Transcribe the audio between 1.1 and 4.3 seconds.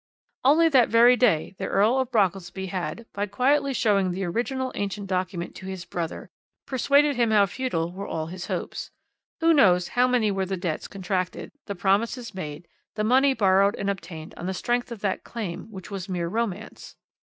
day the Earl of Brockelsby had, by quietly showing the